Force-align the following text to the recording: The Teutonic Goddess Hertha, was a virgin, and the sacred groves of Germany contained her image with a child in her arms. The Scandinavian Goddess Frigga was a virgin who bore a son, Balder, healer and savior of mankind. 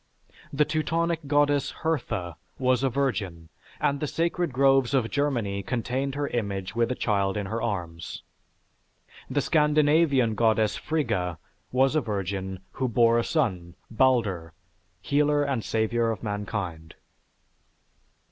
The 0.51 0.65
Teutonic 0.65 1.27
Goddess 1.27 1.69
Hertha, 1.83 2.35
was 2.57 2.81
a 2.81 2.89
virgin, 2.89 3.49
and 3.79 3.99
the 3.99 4.07
sacred 4.07 4.51
groves 4.51 4.95
of 4.95 5.11
Germany 5.11 5.61
contained 5.61 6.15
her 6.15 6.27
image 6.29 6.75
with 6.75 6.91
a 6.91 6.95
child 6.95 7.37
in 7.37 7.45
her 7.45 7.61
arms. 7.61 8.23
The 9.29 9.41
Scandinavian 9.41 10.33
Goddess 10.33 10.75
Frigga 10.75 11.37
was 11.71 11.95
a 11.95 12.01
virgin 12.01 12.61
who 12.71 12.87
bore 12.87 13.19
a 13.19 13.23
son, 13.23 13.75
Balder, 13.91 14.53
healer 15.01 15.43
and 15.43 15.63
savior 15.63 16.09
of 16.09 16.23
mankind. 16.23 16.95